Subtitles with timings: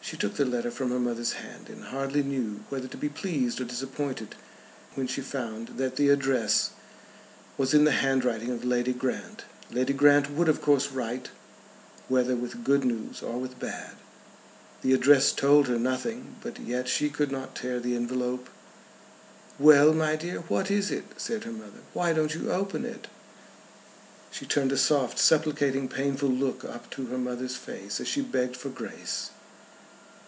[0.00, 3.60] She took the letter from her mother's hand and hardly knew whether to be pleased
[3.60, 4.36] or disappointed
[4.94, 6.70] when she found that the address
[7.58, 9.42] was in the handwriting of Lady Grant.
[9.70, 11.28] Lady Grant would of course write
[12.08, 13.96] whether with good news or with bad.
[14.80, 18.48] The address told her nothing, but yet she could not tear the envelope.
[19.58, 21.80] "Well, my dear; what is it?" said her mother.
[21.92, 23.08] "Why don't you open it?"
[24.30, 28.56] She turned a soft supplicating painful look up to her mother's face as she begged
[28.56, 29.32] for grace.